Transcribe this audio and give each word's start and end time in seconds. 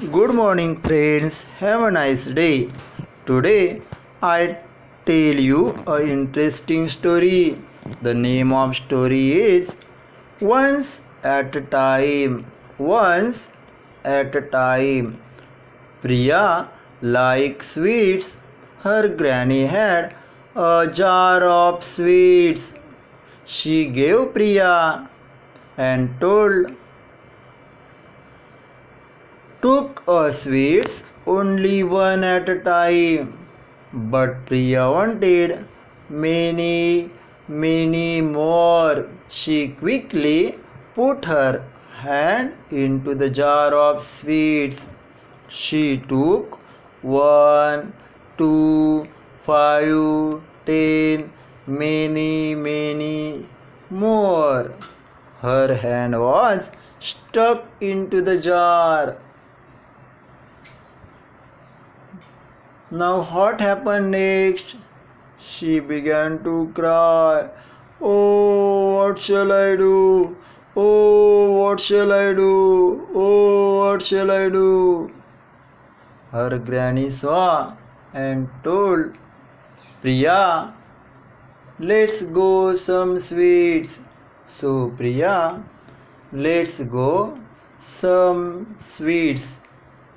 Good 0.00 0.32
morning, 0.34 0.80
friends. 0.80 1.34
Have 1.58 1.82
a 1.82 1.90
nice 1.90 2.24
day. 2.24 2.72
Today 3.26 3.82
I 4.22 4.56
tell 5.04 5.40
you 5.46 5.84
a 5.86 6.00
interesting 6.02 6.88
story. 6.88 7.58
The 8.00 8.14
name 8.14 8.50
of 8.50 8.74
story 8.76 9.32
is 9.32 9.68
Once 10.40 11.02
at 11.22 11.54
a 11.54 11.60
Time. 11.60 12.46
Once 12.78 13.48
at 14.02 14.34
a 14.34 14.40
time. 14.40 15.20
Priya 16.00 16.70
likes 17.02 17.72
sweets. 17.72 18.28
Her 18.78 19.06
granny 19.06 19.66
had 19.66 20.14
a 20.56 20.88
jar 20.90 21.42
of 21.42 21.84
sweets. 21.84 22.62
She 23.44 23.86
gave 23.88 24.32
Priya 24.32 25.10
and 25.76 26.18
told 26.18 26.74
took 29.62 30.02
a 30.08 30.32
sweets 30.32 31.02
only 31.26 31.82
one 31.84 32.24
at 32.24 32.48
a 32.48 32.58
time. 32.60 33.38
But 33.92 34.46
Priya 34.46 34.90
wanted 34.90 35.66
many, 36.08 37.10
many 37.48 38.20
more. 38.20 39.08
She 39.28 39.68
quickly 39.68 40.56
put 40.94 41.24
her 41.24 41.64
hand 41.92 42.54
into 42.70 43.14
the 43.14 43.30
jar 43.30 43.74
of 43.74 44.06
sweets. 44.20 44.80
She 45.48 45.98
took 46.08 46.58
one, 47.02 47.92
two, 48.38 49.06
five, 49.44 50.42
ten, 50.66 51.32
many, 51.66 52.54
many 52.54 53.46
more. 53.90 54.72
Her 55.40 55.74
hand 55.74 56.20
was 56.20 56.62
stuck 57.00 57.64
into 57.80 58.22
the 58.22 58.40
jar. 58.40 59.16
Now, 62.92 63.22
what 63.22 63.60
happened 63.60 64.10
next? 64.10 64.74
She 65.38 65.78
began 65.78 66.42
to 66.42 66.72
cry. 66.74 67.48
Oh, 68.00 68.96
what 68.96 69.20
shall 69.22 69.52
I 69.52 69.76
do? 69.76 70.36
Oh, 70.76 71.52
what 71.52 71.80
shall 71.80 72.12
I 72.12 72.32
do? 72.34 73.06
Oh, 73.14 73.78
what 73.78 74.02
shall 74.02 74.30
I 74.30 74.48
do? 74.48 75.12
Her 76.32 76.58
granny 76.58 77.10
saw 77.10 77.76
and 78.12 78.48
told 78.64 79.16
Priya, 80.00 80.74
let's 81.78 82.22
go 82.22 82.74
some 82.74 83.22
sweets. 83.22 83.90
So 84.58 84.92
Priya, 84.96 85.62
let's 86.32 86.80
go 86.80 87.38
some 88.00 88.76
sweets. 88.96 89.42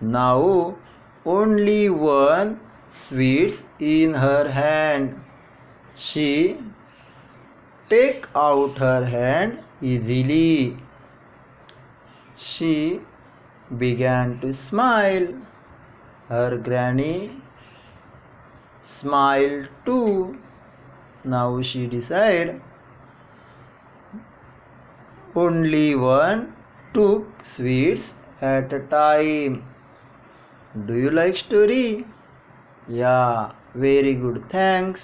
Now 0.00 0.76
only 1.24 1.88
one 1.88 2.60
sweets 3.08 3.56
in 3.78 4.14
her 4.14 4.50
hand. 4.50 5.20
She 5.96 6.58
take 7.88 8.26
out 8.34 8.78
her 8.78 9.04
hand 9.04 9.60
easily. 9.80 10.76
She 12.36 13.00
began 13.78 14.40
to 14.40 14.52
smile. 14.68 15.28
Her 16.28 16.56
granny 16.56 17.42
smiled 19.00 19.68
too. 19.84 20.38
Now 21.24 21.62
she 21.62 21.86
decided 21.86 22.60
only 25.34 25.94
one 25.94 26.54
took 26.94 27.26
sweets 27.56 28.02
at 28.40 28.72
a 28.72 28.80
time. 28.80 29.73
Do 30.74 30.94
you 30.94 31.10
like 31.10 31.36
story? 31.36 32.04
Yeah, 32.88 33.52
very 33.74 34.14
good. 34.14 34.44
Thanks. 34.50 35.00